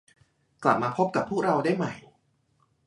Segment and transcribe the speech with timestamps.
[0.63, 1.93] กลับมาพบกับพวกเราได้ใหม่